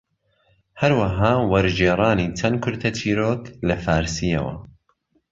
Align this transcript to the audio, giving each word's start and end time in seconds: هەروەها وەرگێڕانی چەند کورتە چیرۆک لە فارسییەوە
هەروەها 0.81 1.31
وەرگێڕانی 1.51 2.33
چەند 2.39 2.57
کورتە 2.63 2.89
چیرۆک 2.99 3.43
لە 3.67 3.75
فارسییەوە 3.85 4.55